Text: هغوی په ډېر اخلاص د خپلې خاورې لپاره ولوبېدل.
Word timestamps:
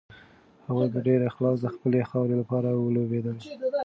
هغوی 0.67 0.87
په 0.93 0.99
ډېر 1.07 1.19
اخلاص 1.29 1.57
د 1.61 1.67
خپلې 1.75 2.01
خاورې 2.09 2.35
لپاره 2.41 2.69
ولوبېدل. 2.71 3.37